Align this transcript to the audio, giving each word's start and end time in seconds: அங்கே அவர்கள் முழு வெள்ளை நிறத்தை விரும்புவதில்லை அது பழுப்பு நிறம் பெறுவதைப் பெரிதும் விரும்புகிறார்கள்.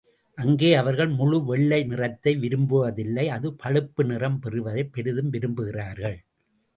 அங்கே 0.37 0.73
அவர்கள் 0.75 1.09
முழு 1.09 1.45
வெள்ளை 1.45 1.83
நிறத்தை 1.83 2.37
விரும்புவதில்லை 2.37 3.25
அது 3.27 3.53
பழுப்பு 3.55 4.03
நிறம் 4.03 4.39
பெறுவதைப் 4.39 4.91
பெரிதும் 4.91 5.31
விரும்புகிறார்கள். 5.33 6.17